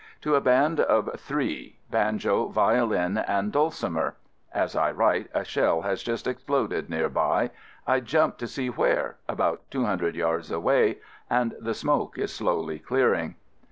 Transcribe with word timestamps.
to 0.19 0.33
a 0.33 0.41
band 0.41 0.79
of 0.79 1.11
three, 1.19 1.77
banjo, 1.91 2.47
violin, 2.47 3.19
and 3.19 3.51
dul 3.51 3.69
cimer 3.69 4.13
(as 4.51 4.75
I 4.75 4.91
write 4.91 5.29
a 5.31 5.45
shell 5.45 5.81
has 5.83 6.01
just 6.01 6.25
exploded 6.25 6.89
near 6.89 7.07
by. 7.07 7.51
I 7.85 7.99
jumped 7.99 8.39
to 8.39 8.47
see 8.47 8.67
where— 8.69 9.17
about 9.29 9.61
two 9.69 9.85
hundred 9.85 10.15
yards 10.15 10.49
away 10.49 10.97
and 11.29 11.53
the 11.59 11.75
smoke 11.75 12.17
is 12.17 12.33
slowly 12.33 12.79
clearing). 12.79 13.35